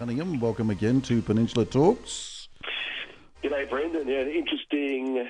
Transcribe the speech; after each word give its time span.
Cunningham, 0.00 0.40
welcome 0.40 0.70
again 0.70 1.02
to 1.02 1.20
Peninsula 1.20 1.66
Talks. 1.66 2.48
G'day, 3.44 3.68
Brendan. 3.68 4.08
Yeah, 4.08 4.20
an 4.20 4.30
interesting 4.30 5.28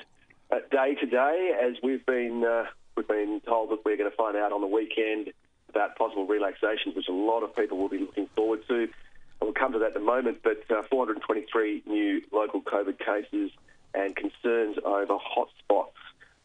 uh, 0.49 0.57
day 0.71 0.95
today, 0.95 1.59
as 1.61 1.75
we've 1.83 2.07
been 2.07 2.45
uh, 2.45 2.67
we've 2.97 3.09
been 3.09 3.41
told 3.41 3.71
that 3.71 3.85
we're 3.85 3.97
going 3.97 4.09
to 4.09 4.17
find 4.17 4.37
out 4.37 4.53
on 4.53 4.61
the 4.61 4.69
weekend 4.69 5.33
about 5.71 5.97
possible 5.97 6.25
relaxations, 6.25 6.95
which 6.95 7.09
a 7.09 7.13
lot 7.13 7.43
of 7.43 7.57
people 7.57 7.79
will 7.79 7.89
be 7.89 7.99
looking 7.99 8.29
forward 8.37 8.61
to. 8.69 8.83
And 8.83 8.91
we'll 9.41 9.55
come 9.55 9.73
to 9.73 9.81
that 9.81 9.97
in 9.97 10.03
a 10.03 10.05
moment. 10.05 10.39
But 10.45 10.63
uh, 10.71 10.83
423 10.89 11.83
new 11.87 12.23
local 12.31 12.63
COVID 12.63 13.01
cases 13.01 13.51
and 13.93 14.15
concerns 14.15 14.77
over 14.85 15.15
hotspots 15.15 15.99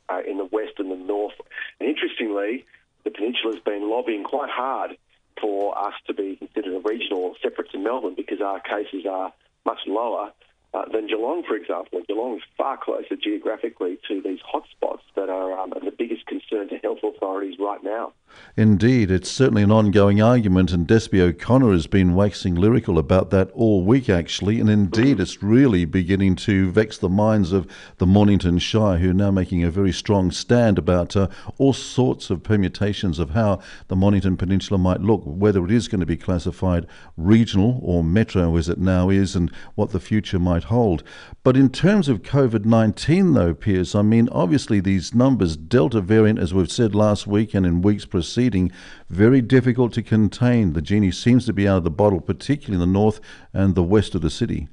uh, 0.10 0.22
in 0.28 0.40
the 0.40 0.46
west 0.46 0.80
and 0.80 0.90
the 0.90 0.96
north. 0.96 1.36
And 1.80 1.88
interestingly, 1.88 2.66
the 3.04 3.12
peninsula 3.12 3.54
has 3.54 3.64
been 3.64 3.88
lobbying 3.88 4.24
quite 4.24 4.50
hard 4.50 4.98
for 5.40 5.78
us 5.78 5.94
to 6.08 6.14
be 6.14 6.36
considered 6.36 6.76
a 6.76 6.80
regional 6.80 7.36
separate 7.42 7.72
to 7.72 7.78
Melbourne 7.78 8.16
because 8.16 8.42
our 8.42 8.60
cases 8.60 9.06
are 9.10 9.34
much 9.66 9.80
lower 9.88 10.32
uh, 10.76 10.86
than 10.92 11.08
Geelong, 11.08 11.44
for 11.48 11.56
example. 11.56 12.02
Geelong 12.08 12.36
is 12.36 12.44
far 12.58 12.78
closer 12.78 13.16
geographically 13.16 13.98
to 14.08 14.22
these 14.22 14.40
hotspots 14.42 15.02
that 15.16 15.30
are 15.30 15.58
um, 15.58 15.74
the 15.84 15.92
biggest 15.92 16.26
concern 16.26 16.68
to 16.70 16.78
health 16.78 17.00
authorities 17.04 17.56
right 17.60 17.84
now. 17.84 18.14
Indeed, 18.58 19.12
it's 19.12 19.32
certainly 19.32 19.64
an 19.64 19.72
ongoing 19.72 20.22
argument, 20.22 20.72
and 20.72 20.86
Despy 20.86 21.22
O'Connor 21.22 21.72
has 21.72 21.88
been 21.88 22.16
waxing 22.16 22.56
lyrical 22.56 22.98
about 22.98 23.30
that 23.30 23.50
all 23.52 23.84
week, 23.84 24.10
actually. 24.10 24.60
And 24.60 24.70
indeed, 24.70 25.22
it's 25.22 25.42
really 25.42 25.86
beginning 25.86 26.36
to 26.38 26.70
vex 26.72 26.98
the 26.98 27.08
minds 27.08 27.54
of 27.54 27.66
the 27.98 28.06
Mornington 28.06 28.60
Shire, 28.60 28.98
who 28.98 29.12
are 29.12 29.14
now 29.14 29.32
making 29.32 29.64
a 29.64 29.72
very 29.72 29.94
strong 29.94 30.32
stand 30.32 30.78
about 30.78 31.16
uh, 31.16 31.30
all 31.58 31.72
sorts 31.72 32.30
of 32.30 32.44
permutations 32.44 33.20
of 33.20 33.30
how 33.30 33.60
the 33.88 33.96
Mornington 33.96 34.36
Peninsula 34.36 34.78
might 34.78 35.02
look, 35.02 35.22
whether 35.26 35.64
it 35.64 35.72
is 35.72 35.88
going 35.88 36.02
to 36.02 36.06
be 36.06 36.18
classified 36.18 36.88
regional 37.16 37.80
or 37.82 38.04
metro 38.04 38.58
as 38.58 38.68
it 38.68 38.80
now 38.80 39.10
is, 39.10 39.36
and 39.36 39.50
what 39.76 39.92
the 39.92 40.00
future 40.00 40.40
might 40.40 40.65
hold. 40.66 41.04
But 41.44 41.58
in 41.58 41.70
terms 41.70 42.08
of 42.08 42.22
COVID 42.22 42.66
19, 42.66 43.34
though, 43.34 43.54
Piers, 43.54 43.96
I 43.96 44.02
mean, 44.02 44.30
obviously 44.32 44.80
these 44.80 45.14
numbers, 45.14 45.58
Delta 45.58 46.02
variant, 46.02 46.40
as 46.40 46.54
we've 46.54 46.72
said 46.72 46.94
last 46.94 47.26
week 47.26 47.54
and 47.54 47.66
in 47.66 47.82
weeks 47.82 48.06
preceding, 48.06 48.72
very 49.10 49.42
difficult 49.42 49.94
to 49.94 50.04
contain. 50.04 50.74
The 50.74 50.82
genie 50.82 51.12
seems 51.12 51.46
to 51.46 51.54
be 51.54 51.68
out 51.68 51.78
of 51.78 51.84
the 51.84 51.90
bottle, 51.90 52.22
particularly 52.22 52.76
in 52.76 52.88
the 52.88 53.00
north 53.00 53.20
and 53.54 53.76
the 53.76 53.84
west 53.84 54.16
of 54.16 54.22
the 54.22 54.30
city. 54.30 54.68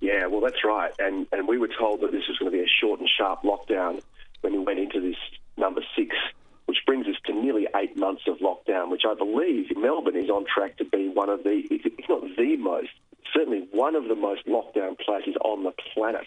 Yeah, 0.00 0.26
well, 0.26 0.40
that's 0.40 0.64
right. 0.64 0.92
And, 0.98 1.26
and 1.32 1.48
we 1.48 1.58
were 1.58 1.70
told 1.78 2.00
that 2.00 2.12
this 2.12 2.28
was 2.28 2.38
going 2.38 2.50
to 2.50 2.56
be 2.56 2.64
a 2.64 2.68
short 2.80 3.00
and 3.00 3.08
sharp 3.08 3.42
lockdown 3.42 4.00
when 4.40 4.52
we 4.52 4.58
went 4.58 4.78
into 4.78 5.00
this 5.00 5.16
number 5.56 5.82
six 5.96 6.14
which 6.70 6.86
brings 6.86 7.04
us 7.08 7.16
to 7.26 7.32
nearly 7.32 7.66
eight 7.74 7.96
months 7.96 8.22
of 8.28 8.38
lockdown, 8.38 8.92
which 8.92 9.02
I 9.04 9.14
believe 9.14 9.76
Melbourne 9.76 10.14
is 10.14 10.30
on 10.30 10.44
track 10.46 10.76
to 10.76 10.84
be 10.84 11.08
one 11.08 11.28
of 11.28 11.42
the, 11.42 11.64
if 11.68 12.08
not 12.08 12.22
the 12.36 12.56
most, 12.58 12.90
certainly 13.34 13.68
one 13.72 13.94
of 13.94 14.08
the 14.08 14.14
most 14.14 14.46
lockdown 14.46 14.98
places 14.98 15.34
on 15.44 15.64
the 15.64 15.72
planet. 15.94 16.26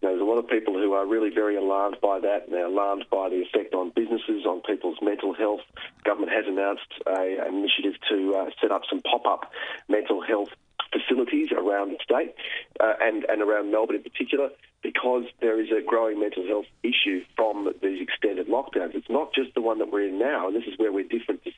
Now, 0.00 0.10
there's 0.10 0.20
a 0.20 0.24
lot 0.24 0.38
of 0.38 0.48
people 0.48 0.74
who 0.74 0.92
are 0.92 1.04
really 1.04 1.30
very 1.30 1.56
alarmed 1.56 1.96
by 2.00 2.20
that, 2.20 2.44
and 2.46 2.52
they're 2.54 2.66
alarmed 2.66 3.06
by 3.10 3.28
the 3.30 3.42
effect 3.42 3.74
on 3.74 3.90
businesses, 3.90 4.46
on 4.46 4.60
people's 4.60 4.98
mental 5.02 5.34
health. 5.34 5.60
Government 6.04 6.30
has 6.32 6.44
announced 6.46 6.86
a, 7.04 7.44
an 7.44 7.54
initiative 7.56 7.94
to 8.08 8.34
uh, 8.36 8.50
set 8.60 8.70
up 8.70 8.82
some 8.88 9.00
pop-up 9.00 9.50
mental 9.88 10.22
health 10.22 10.50
facilities 10.92 11.48
around 11.52 11.90
the 11.90 11.98
state 12.02 12.34
uh, 12.80 12.94
and, 13.00 13.24
and 13.28 13.42
around 13.42 13.70
Melbourne 13.70 13.96
in 13.96 14.02
particular 14.02 14.50
because 14.82 15.24
there 15.40 15.60
is 15.60 15.70
a 15.70 15.82
growing 15.82 16.20
mental 16.20 16.46
health 16.46 16.66
issue 16.82 17.24
from 17.36 17.72
these 17.82 18.00
extended 18.00 18.46
lockdowns. 18.46 18.94
It's 18.94 19.10
not 19.10 19.34
just 19.34 19.54
the 19.54 19.60
one 19.60 19.78
that 19.78 19.90
we're 19.90 20.08
in 20.08 20.18
now, 20.18 20.46
and 20.46 20.56
this 20.56 20.64
is 20.64 20.78
where 20.78 20.92
we're 20.92 21.04
different 21.04 21.42
to 21.44 21.50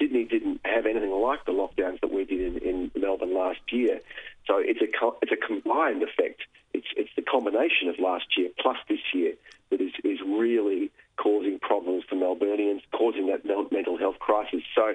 Sydney. 0.00 0.24
Didn't 0.24 0.60
have 0.64 0.86
anything 0.86 1.12
like 1.12 1.44
the 1.44 1.52
lockdowns 1.52 2.00
that 2.00 2.12
we 2.12 2.24
did 2.24 2.56
in, 2.56 2.68
in 2.68 2.90
Melbourne 2.96 3.34
last 3.34 3.60
year. 3.70 4.00
So 4.46 4.56
it's 4.58 4.80
a, 4.80 4.88
it's 5.22 5.32
a 5.32 5.36
combined 5.36 6.02
effect. 6.02 6.40
It's, 6.72 6.86
it's 6.96 7.10
the 7.16 7.22
combination 7.22 7.88
of 7.88 7.98
last 7.98 8.26
year 8.36 8.48
plus 8.58 8.78
this 8.88 9.00
year 9.12 9.34
that 9.70 9.80
is, 9.80 9.92
is 10.02 10.18
really 10.26 10.90
causing 11.16 11.58
problems 11.58 12.04
for 12.08 12.16
Melburnians, 12.16 12.80
causing 12.92 13.26
that 13.26 13.44
mental 13.70 13.98
health 13.98 14.18
crisis. 14.18 14.62
So 14.74 14.94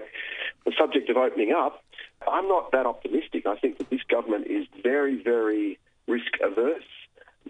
the 0.66 0.74
subject 0.78 1.10
of 1.10 1.18
opening 1.18 1.54
up, 1.54 1.84
I'm 2.28 2.48
not 2.48 2.72
that 2.72 2.86
optimistic. 2.86 3.46
I 3.46 3.58
think 3.58 3.78
that 3.78 3.90
this 3.90 4.02
government 4.10 4.48
is 4.48 4.66
very, 4.82 5.22
very 5.22 5.78
risk 6.08 6.32
averse. 6.42 6.84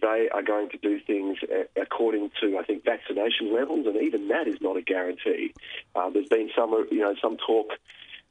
They 0.01 0.27
are 0.33 0.43
going 0.43 0.69
to 0.71 0.77
do 0.77 0.99
things 0.99 1.37
according 1.81 2.31
to, 2.41 2.57
I 2.57 2.63
think, 2.63 2.83
vaccination 2.83 3.53
levels, 3.53 3.87
and 3.87 3.95
even 3.95 4.27
that 4.27 4.47
is 4.47 4.59
not 4.59 4.75
a 4.75 4.81
guarantee. 4.81 5.53
Uh, 5.95 6.09
there's 6.09 6.27
been 6.27 6.49
some, 6.55 6.71
you 6.91 6.99
know, 6.99 7.15
some 7.21 7.37
talk 7.37 7.71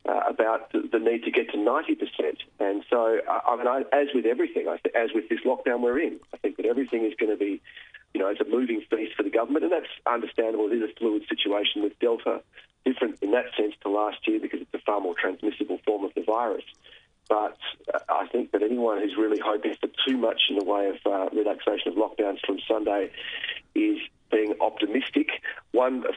uh, 0.06 0.20
about 0.28 0.70
the, 0.72 0.88
the, 0.92 0.98
need 0.98 1.24
to 1.24 1.30
get 1.30 1.50
to 1.50 1.56
90%. 1.56 2.36
And 2.60 2.84
so, 2.90 3.20
uh, 3.26 3.40
I 3.48 3.56
mean, 3.56 3.66
I, 3.66 3.84
as 3.92 4.08
with 4.14 4.26
everything, 4.26 4.68
I, 4.68 4.78
as 4.96 5.10
with 5.14 5.28
this 5.28 5.40
lockdown 5.46 5.80
we're 5.80 5.98
in, 5.98 6.20
I 6.32 6.36
think 6.38 6.56
that 6.58 6.66
everything 6.66 7.04
is 7.04 7.14
going 7.18 7.32
to 7.32 7.38
be, 7.38 7.62
you 8.12 8.20
know, 8.20 8.28
it's 8.28 8.40
a 8.40 8.44
moving 8.44 8.82
feast 8.90 9.14
for 9.16 9.22
the 9.22 9.30
government, 9.30 9.64
and 9.64 9.72
that's 9.72 9.88
understandable. 10.06 10.70
It 10.70 10.76
is 10.76 10.90
a 10.90 10.94
fluid 10.98 11.24
situation 11.28 11.82
with 11.82 11.98
Delta, 12.00 12.42
different 12.84 13.18
in 13.22 13.30
that 13.32 13.46
sense 13.56 13.74
to 13.82 13.88
last 13.88 14.18
year 14.28 14.38
because 14.40 14.60
it's 14.60 14.74
a 14.74 14.78
far 14.78 15.00
more 15.00 15.14
transmissible 15.18 15.80
form 15.86 16.04
of 16.04 16.12
the 16.14 16.22
virus. 16.22 16.64
But 17.28 17.56
uh, 17.92 17.98
I 18.10 18.26
think 18.28 18.52
that 18.52 18.62
anyone 18.62 19.00
who's 19.00 19.16
really 19.16 19.40
hoping 19.42 19.74
for 19.80 19.88
too 20.06 20.18
much 20.18 20.42
in 20.50 20.58
the 20.58 20.64
way 20.64 20.88
of 20.90 20.96
uh, 21.06 21.30
relaxation 21.34 21.88
of 21.88 21.94
lockdowns 21.94 22.40
from 22.44 22.58
Sunday 22.68 23.10
is 23.74 23.98
being 24.30 24.54
optimistic. 24.60 25.28
One 25.72 26.04
of 26.06 26.14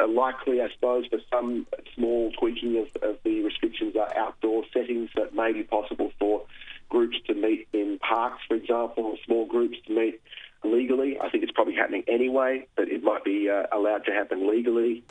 are 0.00 0.08
likely, 0.08 0.60
I 0.60 0.68
suppose, 0.74 1.06
for 1.06 1.18
some 1.30 1.66
small 1.94 2.32
tweaking 2.38 2.76
of, 2.78 3.02
of 3.02 3.18
the 3.24 3.42
restrictions 3.42 3.96
are 3.96 4.16
outdoor 4.16 4.64
settings 4.72 5.10
that 5.16 5.34
may 5.34 5.52
be 5.52 5.62
possible 5.62 6.12
for 6.18 6.44
groups 6.88 7.16
to 7.26 7.34
meet 7.34 7.68
in 7.72 7.98
parks, 7.98 8.42
for 8.46 8.54
example, 8.54 9.04
or 9.04 9.16
small 9.24 9.46
groups 9.46 9.76
to 9.86 9.94
meet 9.94 10.20
legally. 10.62 11.18
I 11.20 11.28
think 11.30 11.42
it's 11.42 11.52
probably 11.52 11.74
happening 11.74 12.04
anyway, 12.08 12.66
but 12.76 12.88
it 12.88 13.02
might 13.02 13.24
be 13.24 13.50
uh, 13.50 13.64
allowed 13.72 14.04
to 14.06 14.12
happen 14.12 14.48
legally. 14.50 15.04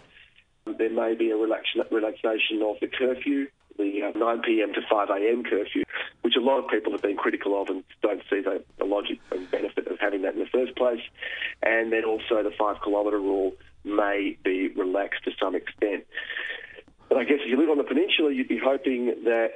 There 0.66 0.90
may 0.90 1.14
be 1.16 1.32
a 1.32 1.36
relaxation 1.38 2.62
of 2.62 2.80
the 2.80 2.88
curfew 2.88 3.48
the 3.78 4.04
uh, 4.04 4.18
9 4.18 4.42
p.m. 4.42 4.74
to 4.74 4.82
5 4.90 5.10
a.m. 5.10 5.44
curfew, 5.44 5.84
which 6.22 6.36
a 6.36 6.42
lot 6.42 6.60
of 6.60 6.70
people 6.70 6.92
have 6.92 7.02
been 7.02 7.18
critical 7.18 7.62
of 7.62 7.70
and 7.70 7.84
don't 8.02 8.22
see 8.30 8.42
the, 8.42 8.64
the 8.78 8.86
logic 8.86 9.20
and 9.32 9.50
benefit 9.50 9.88
of 9.88 10.00
having 10.00 10.22
that 10.24 10.34
in 10.34 10.40
the 10.40 10.50
first 10.52 10.76
place. 10.76 11.02
And 11.62 11.92
then 11.92 12.04
also 12.06 12.44
the 12.44 12.54
five 12.58 12.78
kilometre 12.84 13.20
rule 13.20 13.54
may 13.96 14.38
be 14.44 14.70
relaxed 14.70 15.24
to 15.26 15.32
some 15.40 15.56
extent. 15.56 16.06
But 17.10 17.18
I 17.18 17.24
guess 17.24 17.40
if 17.42 17.50
you 17.50 17.58
live 17.58 17.70
on 17.70 17.78
the 17.78 17.84
peninsula, 17.84 18.32
you'd 18.32 18.48
be 18.48 18.60
hoping 18.64 19.08
that 19.26 19.54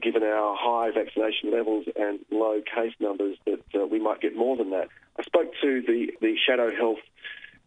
given 0.00 0.22
our 0.22 0.56
high 0.58 0.90
vaccination 0.90 1.52
levels 1.52 1.86
and 1.96 2.20
low 2.30 2.60
case 2.62 2.92
numbers, 3.00 3.36
that 3.46 3.62
uh, 3.74 3.86
we 3.86 3.98
might 3.98 4.20
get 4.20 4.36
more 4.36 4.56
than 4.56 4.70
that. 4.70 4.88
I 5.18 5.22
spoke 5.24 5.52
to 5.62 5.82
the, 5.82 6.12
the 6.20 6.36
Shadow 6.46 6.74
Health 6.74 6.98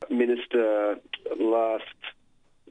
Minister 0.09 0.97
last 1.39 1.83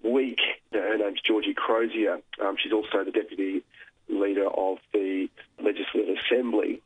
week. 0.02 0.38
Her 0.72 0.96
name's 0.96 1.20
Georgie 1.20 1.54
Crozier. 1.54 2.20
Um, 2.40 2.56
she's 2.62 2.72
also 2.72 3.04
the 3.04 3.10
deputy 3.10 3.62
leader 4.08 4.48
of 4.48 4.78
the 4.92 5.28
Legislative 5.62 6.16
Assembly. 6.24 6.82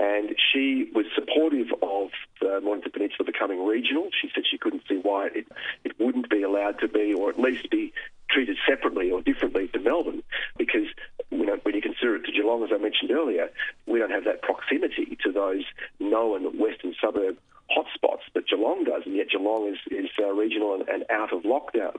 And 0.00 0.34
she 0.50 0.90
was 0.94 1.04
supportive 1.14 1.68
of 1.82 2.08
the 2.40 2.62
Mornington 2.62 2.90
Peninsula 2.90 3.26
becoming 3.26 3.66
regional. 3.66 4.08
She 4.18 4.30
said 4.34 4.44
she 4.50 4.56
couldn't 4.56 4.84
see 4.88 4.96
why 4.96 5.26
it, 5.26 5.46
it 5.84 6.00
wouldn't 6.00 6.30
be 6.30 6.42
allowed 6.42 6.78
to 6.80 6.88
be, 6.88 7.12
or 7.12 7.28
at 7.28 7.38
least 7.38 7.68
be 7.68 7.92
treated 8.30 8.56
separately 8.66 9.10
or 9.10 9.20
differently 9.20 9.68
to 9.68 9.78
Melbourne, 9.78 10.22
because 10.56 10.86
you 11.30 11.44
know, 11.44 11.58
when 11.64 11.74
you 11.74 11.82
consider 11.82 12.16
it 12.16 12.24
to 12.24 12.32
Geelong, 12.32 12.64
as 12.64 12.70
I 12.72 12.78
mentioned 12.78 13.10
earlier, 13.10 13.50
we 13.86 13.98
don't 13.98 14.10
have 14.10 14.24
that 14.24 14.40
proximity 14.40 15.18
to 15.22 15.32
those 15.32 15.64
known 15.98 16.58
western 16.58 16.94
suburb 16.98 17.36
hotspots 17.70 18.22
that 18.34 18.48
Geelong 18.48 18.84
does, 18.84 19.02
and 19.06 19.14
yet 19.14 19.28
Geelong 19.30 19.68
is, 19.68 19.78
is 19.90 20.10
uh, 20.18 20.32
regional 20.32 20.74
and, 20.74 20.88
and, 20.88 21.04
out 21.10 21.32
of 21.32 21.42
lockdown. 21.42 21.94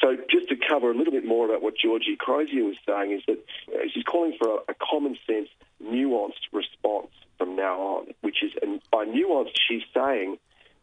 So 0.00 0.16
just 0.30 0.48
to 0.48 0.56
cover 0.56 0.90
a 0.90 0.94
little 0.94 1.12
bit 1.12 1.26
more 1.26 1.46
about 1.46 1.62
what 1.62 1.74
Georgie 1.76 2.16
Crozier 2.16 2.64
was 2.64 2.76
saying 2.86 3.12
is 3.12 3.22
that 3.26 3.38
uh, 3.74 3.88
she's 3.92 4.04
calling 4.04 4.36
for 4.38 4.48
a, 4.48 4.72
a 4.72 4.74
common 4.74 5.18
sense, 5.26 5.48
nuanced 5.84 6.48
response 6.52 6.71
now 7.62 7.74
on, 7.80 8.06
which 8.20 8.42
is, 8.42 8.52
and 8.62 8.80
by 8.90 9.04
nuance, 9.04 9.50
she's 9.68 9.86
saying 9.94 10.38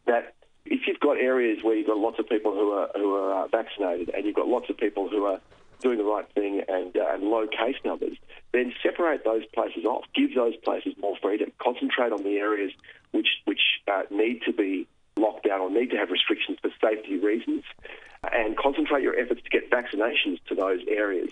that 0.06 0.34
if 0.66 0.82
you've 0.88 1.00
got 1.00 1.18
areas 1.18 1.60
where 1.64 1.76
you've 1.76 1.88
got 1.88 1.98
lots 1.98 2.20
of 2.20 2.30
people 2.30 2.52
who 2.54 2.72
are 2.72 2.90
who 2.96 3.16
are 3.16 3.44
uh, 3.44 3.48
vaccinated 3.48 4.10
and 4.14 4.26
you've 4.26 4.36
got 4.36 4.48
lots 4.48 4.70
of 4.70 4.78
people 4.78 5.10
who 5.10 5.26
are 5.26 5.40
doing 5.82 5.98
the 5.98 6.04
right 6.04 6.28
thing 6.34 6.62
and, 6.68 6.96
uh, 6.96 7.14
and 7.14 7.24
low 7.24 7.48
case 7.48 7.78
numbers, 7.86 8.18
then 8.52 8.74
separate 8.84 9.24
those 9.24 9.46
places 9.54 9.86
off. 9.86 10.04
Give 10.14 10.34
those 10.36 10.56
places 10.58 10.94
more 11.00 11.16
freedom. 11.22 11.52
Concentrate 11.58 12.12
on 12.12 12.24
the 12.24 12.38
areas 12.38 12.72
which 13.12 13.30
which 13.46 13.62
uh, 13.88 14.04
need 14.12 14.42
to 14.46 14.54
be 14.54 14.88
locked 15.18 15.46
down 15.48 15.60
or 15.62 15.70
need 15.70 15.90
to 15.92 15.98
have 15.98 16.10
restrictions 16.12 16.58
for 16.62 16.72
safety 16.82 17.18
reasons, 17.18 17.64
and 18.32 18.58
concentrate 18.58 19.04
your 19.04 19.18
efforts 19.18 19.42
to 19.44 19.50
get 19.50 19.70
vaccinations 19.70 20.40
to 20.48 20.56
those 20.56 20.82
areas. 20.88 21.32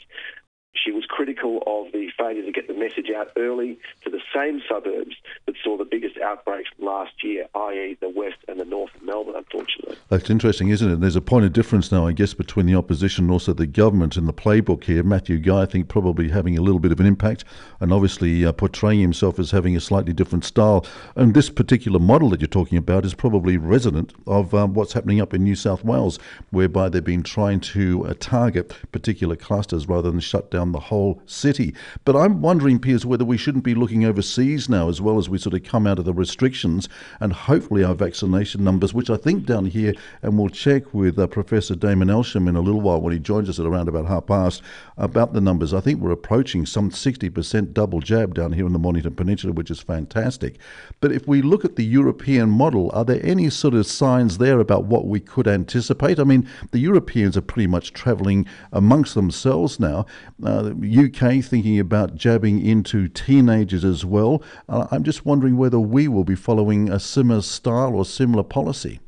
She 0.84 0.92
was 0.92 1.06
critical 1.06 1.64
of 1.66 1.92
the 1.92 2.10
failure 2.18 2.44
to 2.44 2.52
get 2.52 2.68
the 2.68 2.74
message 2.74 3.10
out 3.16 3.32
early 3.36 3.80
to 4.04 4.10
the 4.10 4.22
same 4.34 4.62
suburbs 4.68 5.16
that 5.46 5.56
saw 5.64 5.78
the 5.78 5.86
biggest 5.86 6.18
outbreaks 6.20 6.70
last 6.80 7.24
year, 7.24 7.48
i.e., 7.56 7.98
the 8.00 8.10
west 8.10 8.38
and 8.48 8.60
the 8.60 8.66
north 8.66 8.94
of 8.96 9.04
Melbourne, 9.04 9.36
unfortunately. 9.36 9.98
That's 10.10 10.30
interesting, 10.30 10.70
isn't 10.70 10.90
it? 10.90 11.02
There's 11.02 11.16
a 11.16 11.22
point 11.22 11.46
of 11.46 11.54
difference 11.54 11.92
now, 11.92 12.08
I 12.08 12.12
guess, 12.12 12.34
between 12.34 12.66
the 12.66 12.76
opposition 12.76 13.26
and 13.26 13.32
also 13.32 13.54
the 13.54 13.68
government 13.68 14.18
in 14.18 14.26
the 14.26 14.34
playbook 14.34 14.84
here. 14.84 15.04
Matthew 15.04 15.38
Guy, 15.40 15.64
I 15.64 15.66
think, 15.66 15.88
probably 15.88 16.30
having 16.30 16.58
a 16.58 16.62
little 16.62 16.80
bit 16.80 16.92
of 16.92 17.00
an 17.00 17.06
impact 17.06 17.44
and 17.80 17.92
obviously 17.92 18.46
uh, 18.46 18.52
portraying 18.52 19.00
himself 19.00 19.40
as 19.40 19.52
having 19.52 19.76
a 19.76 19.82
slightly 19.82 20.14
different 20.14 20.46
style. 20.46 20.86
And 21.16 21.34
this 21.34 21.50
particular 21.50 22.00
model 22.00 22.30
that 22.30 22.42
you're 22.42 22.48
talking 22.48 22.78
about 22.78 23.06
is 23.06 23.14
probably 23.14 23.58
resident 23.58 24.14
of 24.26 24.54
um, 24.54 24.74
what's 24.74 24.94
happening 24.94 25.22
up 25.22 25.34
in 25.34 25.44
New 25.44 25.56
South 25.56 25.84
Wales, 25.84 26.20
whereby 26.52 26.90
they've 26.90 27.04
been 27.04 27.24
trying 27.24 27.60
to 27.60 28.06
uh, 28.06 28.14
target 28.20 28.74
particular 28.92 29.36
clusters 29.36 29.88
rather 29.88 30.12
than 30.12 30.20
shut 30.20 30.52
down 30.52 30.67
the 30.72 30.80
whole 30.80 31.22
city. 31.26 31.74
But 32.06 32.16
I'm 32.16 32.42
wondering, 32.42 32.80
Piers, 32.80 33.06
whether 33.06 33.26
we 33.26 33.38
shouldn't 33.38 33.64
be 33.64 33.76
looking 33.76 34.06
overseas 34.06 34.70
now 34.70 34.90
as 34.90 35.02
well 35.02 35.18
as 35.18 35.30
we 35.30 35.38
sort 35.38 35.56
of 35.56 35.64
come 35.64 35.88
out 35.88 36.00
of 36.00 36.06
the 36.06 36.14
restrictions 36.14 36.90
and 37.20 37.34
hopefully 37.34 37.84
our 37.84 37.96
vaccination 37.96 38.64
numbers, 38.64 38.94
which 38.94 39.10
I 39.10 39.18
think 39.18 39.46
down 39.46 39.66
here, 39.66 39.94
and 40.22 40.38
we'll 40.38 40.50
check 40.50 40.94
with 40.94 41.18
uh, 41.20 41.28
Professor 41.28 41.76
Damon 41.76 42.10
Elsham 42.10 42.48
in 42.48 42.56
a 42.56 42.62
little 42.62 42.82
while 42.82 43.02
when 43.02 43.14
he 43.14 43.20
joins 43.20 43.50
us 43.50 43.60
at 43.60 43.66
around 43.66 43.88
about 43.88 44.06
half 44.06 44.28
past 44.28 44.62
about 44.98 45.34
the 45.34 45.42
numbers. 45.42 45.74
I 45.74 45.80
think 45.80 46.00
we're 46.00 46.12
approaching 46.12 46.66
some 46.66 46.90
60% 46.90 47.74
double 47.74 48.00
jab 48.00 48.34
down 48.34 48.54
here 48.54 48.66
in 48.66 48.74
the 48.74 48.80
Mornington 48.80 49.16
Peninsula, 49.16 49.54
which 49.54 49.72
is 49.72 49.80
fantastic. 49.80 50.58
But 51.00 51.12
if 51.12 51.28
we 51.28 51.42
look 51.42 51.66
at 51.66 51.76
the 51.76 51.86
European 51.86 52.50
model, 52.50 52.92
are 52.94 53.06
there 53.06 53.24
any 53.24 53.50
sort 53.50 53.74
of 53.74 53.86
signs 53.86 54.38
there 54.38 54.60
about 54.60 54.86
what 54.86 55.08
we 55.08 55.20
could 55.20 55.48
anticipate? 55.48 56.20
I 56.20 56.24
mean, 56.24 56.48
the 56.72 56.80
Europeans 56.80 57.38
are 57.38 57.42
pretty 57.42 57.68
much 57.68 57.94
travelling 57.94 58.46
amongst 58.72 59.16
themselves 59.16 59.80
now. 59.80 60.06
Uh, 60.44 60.57
UK 60.66 61.44
thinking 61.44 61.80
about 61.80 62.16
jabbing 62.16 62.66
into 62.66 63.08
teenagers 63.08 63.84
as 63.84 64.06
well. 64.06 64.42
Uh, 64.70 64.88
I'm 64.92 65.04
just 65.04 65.26
wondering 65.26 65.58
whether 65.58 65.80
we 65.80 66.08
will 66.08 66.24
be 66.24 66.36
following 66.36 66.90
a 66.90 67.00
similar 67.00 67.42
style 67.42 67.96
or 67.96 68.06
similar 68.06 68.44
policy. 68.44 69.00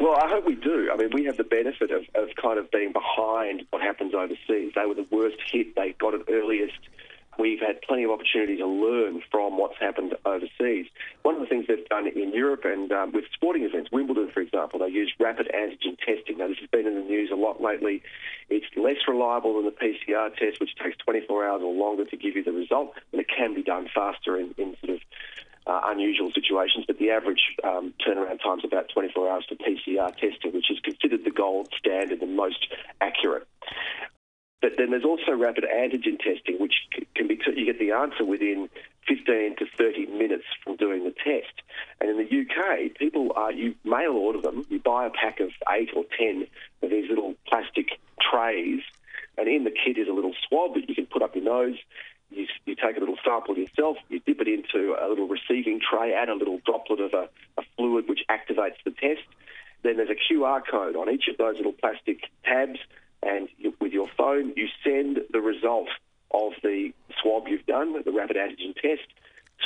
Well, 0.00 0.16
I 0.16 0.28
hope 0.28 0.46
we 0.46 0.54
do. 0.54 0.90
I 0.92 0.96
mean, 0.96 1.10
we 1.12 1.24
have 1.24 1.36
the 1.36 1.44
benefit 1.44 1.90
of, 1.90 2.02
of 2.14 2.28
kind 2.40 2.58
of 2.58 2.70
being 2.70 2.92
behind 2.92 3.64
what 3.70 3.82
happens 3.82 4.14
overseas. 4.14 4.72
They 4.74 4.86
were 4.86 4.94
the 4.94 5.06
worst 5.10 5.36
hit. 5.50 5.74
They 5.74 5.94
got 5.98 6.14
it 6.14 6.22
earliest. 6.28 6.78
We've 7.38 7.60
had 7.60 7.80
plenty 7.82 8.02
of 8.02 8.10
opportunity 8.10 8.56
to 8.56 8.66
learn 8.66 9.22
from 9.30 9.58
what's 9.58 9.78
happened 9.78 10.14
overseas. 10.24 10.86
One 11.22 11.36
of 11.36 11.40
the 11.40 11.46
things 11.46 11.66
they've 11.68 11.88
done 11.88 12.08
in 12.08 12.32
Europe 12.32 12.64
and 12.64 12.90
um, 12.90 13.12
with 13.12 13.24
sporting 13.32 13.62
events, 13.62 13.90
Wimbledon, 13.92 14.30
for 14.34 14.40
example, 14.40 14.80
they 14.80 14.88
use 14.88 15.12
rapid 15.20 15.48
antigen 15.54 15.96
testing. 15.98 16.38
Now, 16.38 16.48
this 16.48 16.58
has 16.58 16.68
been 16.70 16.86
in 16.86 16.94
the 16.94 17.08
news 17.08 17.30
a 17.32 17.36
lot 17.36 17.62
lately. 17.62 18.02
It's 18.50 18.66
less 18.76 18.96
reliable 19.06 19.54
than 19.54 19.66
the 19.66 19.70
PCR 19.70 20.34
test, 20.34 20.60
which 20.60 20.74
takes 20.82 20.96
24 20.98 21.46
hours 21.46 21.62
or 21.62 21.72
longer 21.72 22.04
to 22.06 22.16
give 22.16 22.34
you 22.34 22.42
the 22.42 22.52
result, 22.52 22.94
and 23.12 23.20
it 23.20 23.28
can 23.28 23.54
be 23.54 23.62
done 23.62 23.88
faster 23.94 24.36
in, 24.36 24.54
in 24.58 24.76
sort 24.80 24.96
of 24.96 25.00
uh, 25.68 25.82
unusual 25.86 26.32
situations, 26.32 26.86
but 26.86 26.98
the 26.98 27.10
average 27.10 27.54
um, 27.62 27.92
turnaround 28.00 28.42
time 28.42 28.58
is 28.58 28.64
about 28.64 28.88
24 28.88 29.30
hours 29.30 29.44
for 29.48 29.54
PCR 29.54 30.10
testing, 30.16 30.52
which 30.52 30.70
is 30.70 30.80
considered 30.80 31.24
the 31.24 31.30
gold 31.30 31.68
standard 31.78 32.22
and 32.22 32.34
most 32.34 32.66
accurate. 33.00 33.46
But 34.68 34.76
then 34.76 34.90
there's 34.90 35.04
also 35.04 35.32
rapid 35.32 35.64
antigen 35.64 36.18
testing, 36.18 36.60
which 36.60 36.74
can 37.14 37.26
be 37.26 37.40
you 37.56 37.64
get 37.64 37.78
the 37.78 37.92
answer 37.92 38.22
within 38.22 38.68
15 39.06 39.56
to 39.56 39.66
30 39.78 40.06
minutes 40.08 40.44
from 40.62 40.76
doing 40.76 41.04
the 41.04 41.10
test. 41.24 41.62
And 42.02 42.10
in 42.10 42.18
the 42.18 42.24
UK, 42.24 42.94
people 42.98 43.32
are 43.34 43.50
you 43.50 43.74
mail 43.82 44.12
order 44.12 44.42
them. 44.42 44.66
You 44.68 44.78
buy 44.78 45.06
a 45.06 45.10
pack 45.10 45.40
of 45.40 45.48
eight 45.72 45.88
or 45.96 46.04
ten 46.18 46.46
of 46.82 46.90
these 46.90 47.08
little 47.08 47.34
plastic 47.48 47.98
trays, 48.20 48.82
and 49.38 49.48
in 49.48 49.64
the 49.64 49.70
kit 49.70 49.96
is 49.96 50.06
a 50.06 50.12
little 50.12 50.34
swab 50.46 50.74
that 50.74 50.86
you 50.86 50.94
can 50.94 51.06
put 51.06 51.22
up 51.22 51.34
your 51.34 51.44
nose. 51.44 51.78
You, 52.28 52.46
you 52.66 52.74
take 52.74 52.98
a 52.98 53.00
little 53.00 53.16
sample 53.24 53.56
yourself, 53.56 53.96
you 54.10 54.20
dip 54.20 54.42
it 54.42 54.48
into 54.48 54.96
a 55.00 55.08
little 55.08 55.28
receiving 55.28 55.80
tray, 55.80 56.12
add 56.12 56.28
a 56.28 56.34
little 56.34 56.60
droplet 56.66 57.00
of 57.00 57.14
a, 57.14 57.30
a 57.58 57.62
fluid 57.78 58.06
which 58.06 58.20
activates 58.28 58.76
the 58.84 58.90
test. 58.90 59.24
Then 59.82 59.96
there's 59.96 60.10
a 60.10 60.34
QR 60.34 60.60
code 60.70 60.94
on 60.94 61.08
each 61.08 61.26
of 61.28 61.38
those 61.38 61.56
little 61.56 61.72
plastic 61.72 62.20
tabs 62.44 62.80
and 63.22 63.48
you, 63.58 63.74
with 63.88 63.94
your 63.94 64.08
phone, 64.18 64.52
you 64.54 64.68
send 64.84 65.20
the 65.32 65.40
result 65.40 65.88
of 66.30 66.52
the 66.62 66.92
swab 67.22 67.48
you've 67.48 67.64
done, 67.64 67.94
the 68.04 68.12
rapid 68.12 68.36
antigen 68.36 68.74
test, 68.74 69.08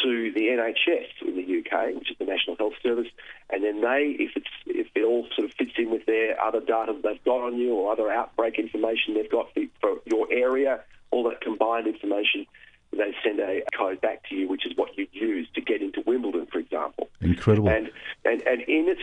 to 0.04 0.32
the 0.32 0.42
NHS 0.42 1.26
in 1.26 1.34
the 1.34 1.58
UK, 1.58 1.96
which 1.96 2.10
is 2.10 2.16
the 2.18 2.24
National 2.24 2.56
Health 2.56 2.74
Service, 2.82 3.08
and 3.50 3.64
then 3.64 3.80
they, 3.80 4.16
if 4.18 4.30
it's 4.36 4.46
if 4.66 4.86
it 4.94 5.04
all 5.04 5.26
sort 5.34 5.50
of 5.50 5.54
fits 5.54 5.72
in 5.76 5.90
with 5.90 6.06
their 6.06 6.40
other 6.40 6.60
data 6.60 6.92
that 6.94 7.02
they've 7.02 7.24
got 7.24 7.40
on 7.42 7.58
you 7.58 7.74
or 7.74 7.92
other 7.92 8.10
outbreak 8.10 8.58
information 8.58 9.14
they've 9.14 9.30
got 9.30 9.52
for 9.52 9.98
your 10.06 10.32
area, 10.32 10.80
all 11.10 11.24
that 11.24 11.40
combined 11.40 11.88
information, 11.88 12.46
they 12.92 13.14
send 13.24 13.40
a 13.40 13.62
code 13.76 14.00
back 14.00 14.26
to 14.28 14.34
you, 14.34 14.48
which 14.48 14.64
is 14.64 14.72
what 14.76 14.96
you'd 14.96 15.12
use 15.12 15.48
to 15.54 15.60
get 15.60 15.82
into 15.82 16.02
Wimbledon, 16.06 16.46
for 16.46 16.58
example. 16.58 17.10
Incredible. 17.20 17.68
And 17.68 17.90
and, 18.24 18.40
and 18.46 18.62
in 18.62 18.88
its 18.88 19.02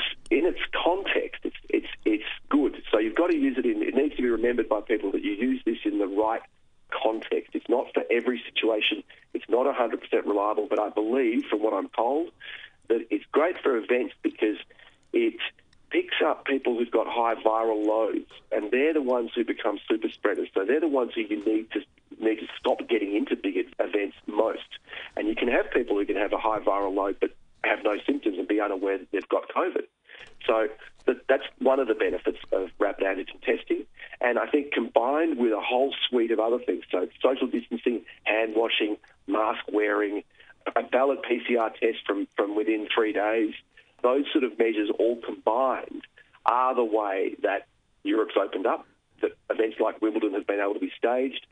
right 6.19 6.41
context. 6.91 7.51
It's 7.53 7.69
not 7.69 7.87
for 7.93 8.03
every 8.11 8.41
situation. 8.51 9.03
It's 9.33 9.45
not 9.47 9.65
100% 9.65 10.25
reliable, 10.25 10.67
but 10.69 10.79
I 10.79 10.89
believe, 10.89 11.45
from 11.49 11.61
what 11.61 11.73
I'm 11.73 11.89
told, 11.89 12.31
that 12.87 13.05
it's 13.09 13.25
great 13.31 13.57
for 13.61 13.77
events 13.77 14.15
because 14.23 14.57
it 15.13 15.35
picks 15.91 16.15
up 16.25 16.45
people 16.45 16.77
who've 16.77 16.91
got 16.91 17.07
high 17.07 17.35
viral 17.35 17.85
loads, 17.85 18.29
and 18.51 18.71
they're 18.71 18.93
the 18.93 19.01
ones 19.01 19.31
who 19.35 19.43
become 19.43 19.79
super 19.87 20.09
spreaders. 20.09 20.47
So 20.53 20.65
they're 20.65 20.79
the 20.79 20.87
ones 20.87 21.11
who 21.15 21.21
you 21.21 21.43
need 21.45 21.71
to 21.71 21.79
need 22.19 22.39
to 22.39 22.47
stop 22.59 22.79
getting 22.89 23.15
into 23.15 23.35
big 23.35 23.55
events 23.79 24.15
most. 24.27 24.69
And 25.15 25.27
you 25.27 25.35
can 25.35 25.47
have 25.47 25.71
people 25.71 25.95
who 25.97 26.05
can 26.05 26.17
have 26.17 26.33
a 26.33 26.37
high 26.37 26.59
viral 26.59 26.93
load 26.93 27.17
but 27.21 27.31
have 27.63 27.79
no 27.83 27.97
symptoms 28.05 28.37
and 28.37 28.47
be 28.47 28.59
unaware 28.59 28.97
that 28.97 29.07
they've 29.11 29.29
got 29.29 29.43
COVID. 29.55 29.85
So 30.45 30.67
that's 31.05 31.43
one 31.59 31.79
of 31.79 31.87
the 31.87 31.93
benefits 31.95 32.39
of 32.51 32.69
rapid 32.79 33.05
antigen 33.05 33.41
testing. 33.41 33.85
And 34.21 34.37
I 34.37 34.47
think 34.47 34.73
combined 34.73 35.37
with 35.37 35.53
a 35.53 35.61
whole 35.61 35.93
suite 36.09 36.31
of 36.31 36.39
other 36.39 36.59
things, 36.59 36.83
so 36.91 37.07
social 37.21 37.47
distancing, 37.47 38.03
hand 38.23 38.53
washing, 38.55 38.97
mask 39.27 39.63
wearing, 39.71 40.23
a 40.75 40.83
valid 40.91 41.19
PCR 41.23 41.73
test 41.73 41.99
from, 42.05 42.27
from 42.35 42.55
within 42.55 42.87
three 42.93 43.13
days, 43.13 43.53
those 44.03 44.25
sort 44.31 44.43
of 44.43 44.57
measures 44.59 44.89
all 44.99 45.17
combined 45.17 46.03
are 46.45 46.75
the 46.75 46.83
way 46.83 47.35
that 47.43 47.67
Europe's 48.03 48.35
opened 48.39 48.65
up, 48.65 48.85
that 49.21 49.31
events 49.49 49.77
like 49.79 50.01
Wimbledon 50.01 50.33
have 50.33 50.47
been 50.47 50.59
able 50.59 50.73
to 50.73 50.79
be 50.79 50.91
staged. 50.97 51.45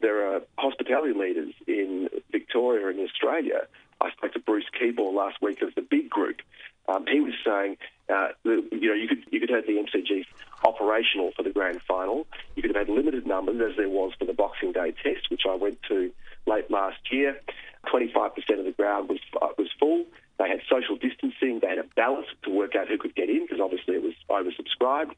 There 0.00 0.34
are 0.34 0.42
hospitality 0.58 1.14
leaders 1.14 1.54
in 1.66 2.08
Victoria 2.30 2.88
and 2.88 3.00
Australia. 3.00 3.66
I 4.00 4.10
spoke 4.12 4.32
to 4.32 4.40
Bruce 4.40 4.64
Keebaugh 4.80 5.14
last 5.14 5.40
week 5.40 5.62
of 5.62 5.74
the 5.74 5.82
Big 5.82 6.10
Group. 6.10 6.40
Um, 6.88 7.06
he 7.06 7.20
was 7.20 7.34
saying, 7.44 7.76
uh, 8.08 8.28
that, 8.44 8.68
you 8.72 8.88
know, 8.88 8.94
you 8.94 9.06
could 9.06 9.24
you 9.30 9.38
could 9.38 9.50
have 9.50 9.64
the 9.66 9.74
MCG 9.74 10.24
operational 10.64 11.32
for 11.36 11.42
the 11.42 11.50
grand 11.50 11.80
final. 11.82 12.26
You 12.56 12.62
could 12.62 12.74
have 12.74 12.86
had 12.86 12.94
limited 12.94 13.26
numbers, 13.26 13.60
as 13.70 13.76
there 13.76 13.88
was 13.88 14.12
for 14.18 14.24
the 14.24 14.32
Boxing 14.32 14.72
Day 14.72 14.92
test, 15.02 15.30
which 15.30 15.42
I 15.48 15.54
went 15.54 15.78
to 15.88 16.12
late 16.46 16.70
last 16.70 16.98
year. 17.10 17.40
25% 17.86 18.58
of 18.58 18.64
the 18.64 18.72
ground 18.72 19.08
was 19.08 19.18
uh, 19.40 19.48
was 19.58 19.68
full. 19.78 20.04
They 20.38 20.48
had 20.48 20.60
social 20.68 20.96
distancing. 20.96 21.60
They 21.60 21.68
had 21.68 21.78
a 21.78 21.86
ballot 21.94 22.26
to 22.44 22.50
work 22.50 22.74
out 22.74 22.88
who 22.88 22.98
could 22.98 23.14
get 23.14 23.28
in 23.28 23.44
because 23.44 23.60
obviously 23.60 23.94
it 23.94 24.02
was 24.02 24.14
oversubscribed. 24.28 25.12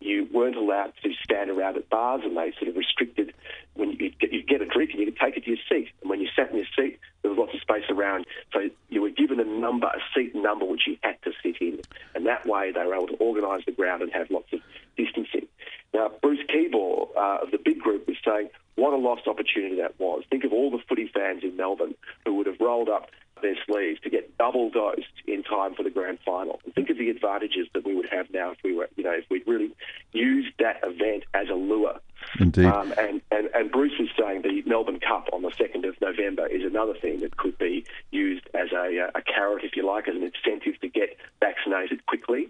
You 0.00 0.28
weren't 0.32 0.56
allowed 0.56 0.92
to 1.02 1.12
stand 1.22 1.50
around 1.50 1.76
at 1.76 1.88
bars, 1.88 2.22
and 2.24 2.36
they 2.36 2.52
sort 2.58 2.68
of 2.68 2.76
restricted 2.76 3.32
when 3.74 3.90
you 3.90 4.10
get, 4.10 4.32
you 4.32 4.42
get 4.42 4.62
a 4.62 4.66
drink 4.66 4.90
and 4.90 5.00
you 5.00 5.06
could 5.06 5.18
take 5.18 5.36
it 5.36 5.44
to 5.44 5.50
your 5.50 5.58
seat. 5.68 5.88
And 6.00 6.10
when 6.10 6.20
you 6.20 6.28
sat 6.34 6.50
in 6.50 6.56
your 6.56 6.66
seat, 6.76 6.98
there 7.22 7.30
was 7.30 7.38
lots 7.38 7.54
of 7.54 7.60
space 7.60 7.84
around. 7.90 8.26
So 8.52 8.68
you 8.88 9.02
were 9.02 9.10
given 9.10 9.38
a 9.40 9.44
number, 9.44 9.86
a 9.86 10.00
seat 10.14 10.34
number, 10.34 10.64
which 10.64 10.82
you 10.86 10.96
had 11.02 11.22
to 11.22 11.32
sit 11.42 11.56
in. 11.60 11.80
And 12.14 12.26
that 12.26 12.46
way 12.46 12.72
they 12.72 12.84
were 12.84 12.94
able 12.94 13.08
to 13.08 13.16
organise 13.16 13.64
the 13.66 13.72
ground 13.72 14.02
and 14.02 14.12
have 14.12 14.30
lots 14.30 14.52
of 14.52 14.60
distancing. 14.96 15.46
Now, 15.92 16.10
Bruce 16.22 16.44
Keebaugh 16.48 17.08
uh, 17.16 17.44
of 17.44 17.50
the 17.50 17.58
big 17.62 17.78
group 17.78 18.06
was 18.06 18.16
saying, 18.24 18.50
what 18.76 18.92
a 18.92 18.96
lost 18.96 19.26
opportunity 19.28 19.76
that 19.76 19.98
was. 20.00 20.24
Think 20.30 20.44
of 20.44 20.52
all 20.52 20.70
the 20.70 20.80
footy 20.88 21.08
fans 21.12 21.44
in 21.44 21.56
Melbourne 21.56 21.94
who 22.24 22.34
would 22.34 22.46
have 22.46 22.60
rolled 22.60 22.88
up 22.88 23.10
their 23.42 23.56
sleeves 23.66 24.00
to 24.00 24.10
get 24.10 24.36
double 24.38 24.70
dosed 24.70 25.06
in 25.26 25.42
time 25.42 25.74
for 25.74 25.82
the 25.82 25.90
grand 25.90 26.18
final. 26.24 26.60
And 26.64 26.74
think 26.74 26.90
of 26.90 26.98
the 26.98 27.10
advantages 27.10 27.68
that 27.74 27.84
we 27.84 27.94
would 27.94 28.08
have 28.10 28.26
now 28.32 28.52
if 28.52 28.58
we 28.64 28.74
were, 28.74 28.88
you 28.96 29.04
know, 29.04 29.12
if 29.12 29.24
we'd 29.30 29.46
really 29.46 29.70
used 30.12 30.52
that 30.58 30.80
event 30.82 31.24
as 31.34 31.48
a 31.48 31.54
lure. 31.54 32.00
Indeed. 32.40 32.64
Um, 32.64 32.94
and, 32.96 33.20
and, 33.30 33.50
and 33.54 33.70
Bruce 33.70 34.00
is 34.00 34.08
saying 34.18 34.42
the 34.42 34.62
Melbourne 34.66 35.00
Cup 35.00 35.28
on 35.32 35.42
the 35.42 35.50
2nd 35.50 35.86
of 35.86 36.00
November 36.00 36.46
is 36.46 36.64
another 36.64 36.94
thing 36.94 37.20
that 37.20 37.36
could 37.36 37.58
be 37.58 37.84
used 38.10 38.48
as 38.54 38.72
a, 38.72 39.10
a 39.14 39.22
carrot, 39.22 39.62
if 39.62 39.76
you 39.76 39.86
like, 39.86 40.08
as 40.08 40.16
an 40.16 40.22
incentive 40.22 40.80
to 40.80 40.88
get 40.88 41.16
vaccinated 41.40 42.06
quickly. 42.06 42.48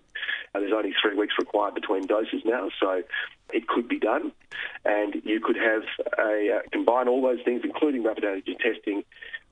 Only 0.74 0.94
three 1.00 1.16
weeks 1.16 1.34
required 1.38 1.74
between 1.74 2.06
doses 2.06 2.42
now, 2.44 2.68
so 2.80 3.02
it 3.52 3.66
could 3.68 3.88
be 3.88 3.98
done. 3.98 4.32
And 4.84 5.14
you 5.24 5.40
could 5.40 5.56
have 5.56 5.82
a, 6.18 6.56
uh, 6.56 6.60
combine 6.72 7.08
all 7.08 7.22
those 7.22 7.42
things, 7.44 7.62
including 7.64 8.02
rapid 8.02 8.24
antigen 8.24 8.58
testing, 8.58 9.04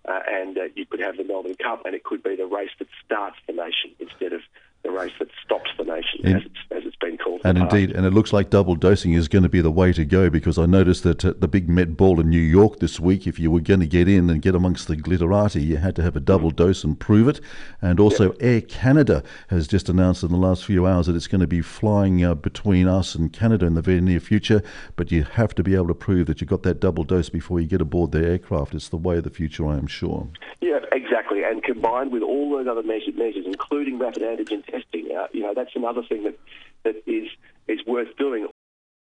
uh, 0.06 0.20
and 0.28 0.58
uh, 0.58 0.62
you 0.74 0.86
could 0.86 1.00
have 1.00 1.16
the 1.16 1.24
Melbourne 1.24 1.54
Cup, 1.54 1.86
and 1.86 1.94
it 1.94 2.04
could 2.04 2.22
be 2.22 2.36
the 2.36 2.46
race 2.46 2.70
that 2.78 2.88
starts 3.04 3.36
the 3.46 3.52
nation 3.52 3.94
instead 4.00 4.32
of 4.32 4.40
the 4.82 4.90
race 4.90 5.12
that 5.18 5.28
stops 5.44 5.70
the 5.78 5.84
nation, 5.84 6.24
as, 6.24 6.42
it's, 6.44 6.58
as 6.70 6.82
it's 6.84 6.96
been 6.96 7.16
called. 7.16 7.40
And 7.44 7.56
indeed, 7.58 7.92
and 7.92 8.04
it 8.04 8.12
looks 8.12 8.32
like 8.32 8.50
double 8.50 8.74
dosing 8.74 9.12
is 9.12 9.28
going 9.28 9.44
to 9.44 9.48
be 9.48 9.60
the 9.60 9.70
way 9.70 9.92
to 9.92 10.04
go 10.04 10.28
because 10.28 10.58
I 10.58 10.66
noticed 10.66 11.04
that 11.04 11.24
at 11.24 11.40
the 11.40 11.48
big 11.48 11.68
Met 11.68 11.96
Ball 11.96 12.20
in 12.20 12.28
New 12.28 12.40
York 12.40 12.80
this 12.80 12.98
week, 12.98 13.26
if 13.26 13.38
you 13.38 13.50
were 13.50 13.60
going 13.60 13.80
to 13.80 13.86
get 13.86 14.08
in 14.08 14.28
and 14.28 14.42
get 14.42 14.54
amongst 14.54 14.88
the 14.88 14.96
glitterati, 14.96 15.64
you 15.64 15.76
had 15.76 15.94
to 15.96 16.02
have 16.02 16.16
a 16.16 16.20
double 16.20 16.50
mm. 16.50 16.56
dose 16.56 16.82
and 16.82 16.98
prove 16.98 17.28
it. 17.28 17.40
And 17.80 18.00
also, 18.00 18.32
yep. 18.32 18.36
Air 18.40 18.60
Canada 18.62 19.22
has 19.48 19.68
just 19.68 19.88
announced 19.88 20.22
in 20.22 20.32
the 20.32 20.36
last 20.36 20.64
few 20.64 20.86
hours 20.86 21.06
that 21.06 21.16
it's 21.16 21.28
going 21.28 21.40
to 21.40 21.46
be 21.46 21.62
flying 21.62 22.24
uh, 22.24 22.34
between 22.34 22.88
us 22.88 23.14
and 23.14 23.32
Canada 23.32 23.66
in 23.66 23.74
the 23.74 23.82
very 23.82 24.00
near 24.00 24.20
future. 24.20 24.62
But 24.96 25.12
you 25.12 25.22
have 25.24 25.54
to 25.54 25.62
be 25.62 25.74
able 25.74 25.88
to 25.88 25.94
prove 25.94 26.26
that 26.26 26.40
you 26.40 26.46
got 26.46 26.64
that 26.64 26.80
double 26.80 27.04
dose 27.04 27.28
before 27.28 27.60
you 27.60 27.66
get 27.66 27.80
aboard 27.80 28.12
the 28.12 28.26
aircraft. 28.26 28.74
It's 28.74 28.88
the 28.88 28.96
way 28.96 29.18
of 29.18 29.24
the 29.24 29.30
future, 29.30 29.66
I 29.66 29.76
am 29.76 29.86
sure. 29.86 30.28
Yeah, 30.60 30.80
exactly. 30.90 31.44
And 31.44 31.62
combined 31.62 32.12
with 32.12 32.22
all 32.22 32.50
those 32.50 32.66
other 32.66 32.82
measures, 32.82 33.14
measures 33.14 33.44
including 33.46 33.98
rapid 33.98 34.22
antigen 34.22 34.64
testing, 34.72 35.08
uh, 35.16 35.26
you 35.32 35.42
know, 35.42 35.52
that's 35.54 35.76
another 35.76 36.02
thing 36.08 36.24
that, 36.24 36.38
that 36.84 36.96
is, 37.06 37.28
is 37.68 37.84
worth 37.86 38.16
doing. 38.16 38.48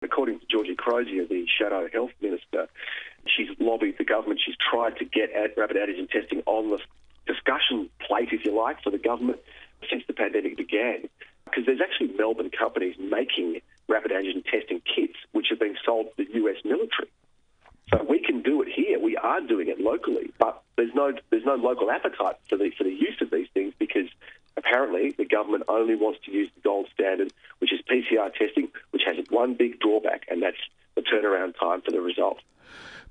According 0.02 0.40
to 0.40 0.46
Georgie 0.50 0.74
Crozier, 0.74 1.26
the 1.26 1.46
shadow 1.58 1.88
health 1.90 2.10
minister, 2.20 2.68
she's 3.26 3.48
lobbied 3.58 3.96
the 3.96 4.04
government. 4.04 4.40
She's 4.44 4.56
tried 4.60 4.98
to 4.98 5.04
get 5.04 5.30
rapid 5.56 5.76
antigen 5.76 6.10
testing 6.10 6.42
on 6.46 6.70
the 6.70 6.78
discussion 7.26 7.88
plate, 8.06 8.28
if 8.32 8.44
you 8.44 8.54
like, 8.54 8.82
for 8.82 8.90
the 8.90 8.98
government 8.98 9.38
since 9.90 10.02
the 10.06 10.12
pandemic 10.12 10.56
began. 10.56 11.08
Because 11.46 11.64
there's 11.66 11.80
actually 11.80 12.14
Melbourne 12.16 12.50
companies 12.50 12.96
making 12.98 13.60
rapid 13.88 14.12
antigen 14.12 14.44
testing 14.44 14.82
kits, 14.84 15.16
which 15.32 15.46
are 15.50 15.56
being 15.56 15.76
sold 15.84 16.08
to 16.16 16.24
the 16.24 16.32
US 16.40 16.56
military. 16.64 17.08
So 17.90 18.04
we 18.08 18.20
can 18.20 18.42
do 18.42 18.62
it 18.62 18.68
here. 18.74 18.98
We 18.98 19.16
are 19.16 19.40
doing 19.40 19.68
it 19.68 19.78
locally, 19.78 20.32
but 20.38 20.62
there's 20.76 20.94
no 20.94 21.12
there's 21.30 21.44
no 21.44 21.54
local 21.54 21.90
appetite 21.90 22.36
for 22.48 22.56
the 22.56 22.70
for 22.76 22.84
the 22.84 22.90
use 22.90 23.16
of 23.20 23.30
these 23.30 23.48
apparently 24.74 25.14
the 25.16 25.24
government 25.24 25.64
only 25.68 25.94
wants 25.94 26.18
to 26.24 26.32
use 26.32 26.50
the 26.54 26.60
gold 26.60 26.86
standard, 26.92 27.32
which 27.58 27.72
is 27.72 27.80
PCR 27.90 28.32
testing, 28.34 28.68
which 28.90 29.02
has 29.06 29.16
one 29.30 29.54
big 29.54 29.78
drawback, 29.80 30.26
and 30.28 30.42
that's 30.42 30.56
turnaround 31.04 31.58
time 31.58 31.82
for 31.82 31.90
the 31.90 32.00
result. 32.00 32.38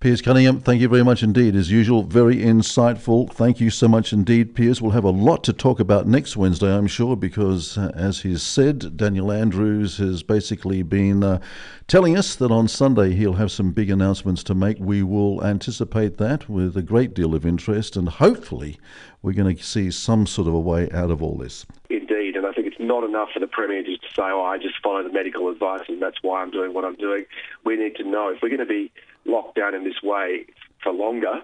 Piers 0.04 0.22
Cunningham, 0.22 0.60
thank 0.60 0.82
you 0.82 0.90
very 0.90 1.02
much 1.04 1.24
indeed. 1.24 1.56
As 1.56 1.72
usual, 1.72 2.04
very 2.04 2.36
insightful. 2.36 3.32
Thank 3.32 3.62
you 3.62 3.70
so 3.70 3.88
much 3.88 4.12
indeed, 4.12 4.54
Piers. 4.54 4.82
We'll 4.82 4.92
have 4.92 5.06
a 5.06 5.10
lot 5.10 5.46
to 5.46 5.54
talk 5.54 5.80
about 5.80 6.08
next 6.08 6.36
Wednesday, 6.36 6.76
I'm 6.76 6.88
sure, 6.88 7.16
because 7.16 7.78
uh, 7.78 7.90
as 7.96 8.20
he's 8.20 8.44
said, 8.44 8.98
Daniel 8.98 9.32
Andrews 9.32 10.00
has 10.00 10.22
basically 10.22 10.84
been 10.84 11.24
uh, 11.24 11.40
telling 11.88 12.18
us 12.18 12.36
that 12.36 12.52
on 12.52 12.68
Sunday 12.68 13.14
he'll 13.14 13.36
have 13.36 13.50
some 13.50 13.72
big 13.72 13.90
announcements 13.90 14.44
to 14.44 14.54
make. 14.54 14.78
We 14.78 15.04
will 15.04 15.42
anticipate 15.42 16.18
that 16.18 16.50
with 16.50 16.76
a 16.76 16.84
great 16.84 17.14
deal 17.14 17.34
of 17.34 17.46
interest, 17.46 17.96
and 17.96 18.10
hopefully, 18.10 18.78
we're 19.22 19.32
going 19.32 19.56
to 19.56 19.64
see 19.64 19.90
some 19.90 20.28
sort 20.28 20.50
of 20.50 20.54
a 20.54 20.60
way 20.60 20.90
out 20.92 21.12
of 21.12 21.24
all 21.24 21.38
this. 21.38 21.66
Indeed, 21.90 22.36
and 22.36 22.46
I 22.46 22.52
think 22.52 22.68
it's 22.68 22.73
not 22.84 23.04
enough 23.04 23.30
for 23.34 23.40
the 23.40 23.48
Premier 23.48 23.84
just 23.84 24.02
to 24.02 24.10
say, 24.10 24.24
oh, 24.24 24.44
I 24.44 24.58
just 24.58 24.75
follow 24.84 25.04
the 25.04 25.12
medical 25.12 25.50
advice 25.50 25.84
and 25.88 26.02
that's 26.02 26.18
why 26.22 26.42
I'm 26.42 26.52
doing 26.52 26.74
what 26.74 26.86
I'm 26.86 26.96
doing. 26.96 27.25
We 27.66 27.75
need 27.75 27.96
to 27.98 28.04
know 28.04 28.30
if 28.30 28.42
we're 28.42 28.50
going 28.50 28.60
to 28.60 28.66
be 28.66 28.92
locked 29.25 29.56
down 29.56 29.74
in 29.74 29.84
this 29.84 30.02
way 30.04 30.46
for 30.82 30.92
longer, 30.92 31.42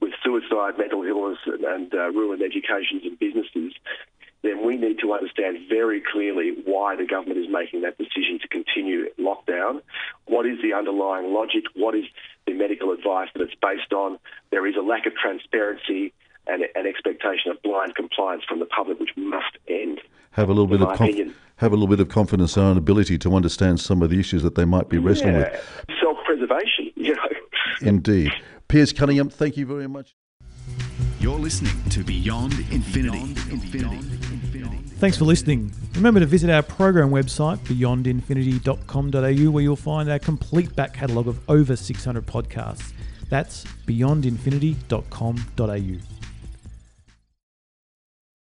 with 0.00 0.12
suicide, 0.24 0.78
mental 0.78 1.04
illness, 1.04 1.38
and, 1.46 1.64
and 1.64 1.94
uh, 1.94 2.10
ruined 2.10 2.42
educations 2.42 3.02
and 3.04 3.18
businesses, 3.18 3.74
then 4.42 4.64
we 4.64 4.76
need 4.76 4.98
to 5.00 5.12
understand 5.12 5.58
very 5.68 6.00
clearly 6.00 6.52
why 6.64 6.96
the 6.96 7.04
government 7.04 7.38
is 7.38 7.46
making 7.50 7.82
that 7.82 7.98
decision 7.98 8.38
to 8.40 8.48
continue 8.48 9.06
lockdown. 9.18 9.82
What 10.26 10.46
is 10.46 10.56
the 10.62 10.72
underlying 10.72 11.34
logic? 11.34 11.64
What 11.74 11.94
is 11.94 12.04
the 12.46 12.54
medical 12.54 12.92
advice 12.92 13.28
that 13.34 13.42
it's 13.42 13.54
based 13.60 13.92
on? 13.92 14.18
There 14.50 14.66
is 14.66 14.76
a 14.76 14.80
lack 14.80 15.04
of 15.04 15.12
transparency 15.14 16.14
and 16.46 16.64
an 16.74 16.86
expectation 16.86 17.50
of 17.50 17.60
blind 17.62 17.94
compliance 17.94 18.42
from 18.48 18.60
the 18.60 18.66
public, 18.66 18.98
which 18.98 19.14
must 19.16 19.58
end. 19.68 20.00
Have 20.32 20.48
a 20.48 20.52
little 20.52 20.66
bit 20.66 20.80
of 20.80 20.96
conf- 20.96 21.34
have 21.56 21.72
a 21.72 21.76
little 21.76 21.88
bit 21.88 22.00
of 22.00 22.08
confidence 22.08 22.56
and 22.56 22.78
ability 22.78 23.18
to 23.18 23.34
understand 23.34 23.80
some 23.80 24.02
of 24.02 24.10
the 24.10 24.18
issues 24.18 24.42
that 24.42 24.54
they 24.54 24.64
might 24.64 24.88
be 24.88 24.98
wrestling 24.98 25.34
yeah. 25.34 25.50
with. 25.50 25.84
Self-preservation 26.00 26.92
you 26.96 27.14
know. 27.14 27.22
Indeed. 27.82 28.32
Piers 28.68 28.92
Cunningham, 28.92 29.28
thank 29.28 29.56
you 29.56 29.66
very 29.66 29.88
much. 29.88 30.14
You're 31.18 31.38
listening 31.38 31.82
to 31.90 32.02
Beyond 32.02 32.54
Infinity. 32.70 33.18
Beyond 33.18 33.38
Infinity. 33.50 34.20
Thanks 35.00 35.16
for 35.16 35.24
listening. 35.24 35.72
Remember 35.94 36.20
to 36.20 36.26
visit 36.26 36.50
our 36.50 36.62
program 36.62 37.10
website, 37.10 37.56
beyondinfinity.com.au, 37.60 39.50
where 39.50 39.62
you'll 39.62 39.76
find 39.76 40.10
our 40.10 40.18
complete 40.18 40.76
back 40.76 40.92
catalogue 40.92 41.26
of 41.26 41.40
over 41.48 41.74
600 41.74 42.26
podcasts. 42.26 42.92
That's 43.30 43.64
beyondinfinity.com.au. 43.86 46.19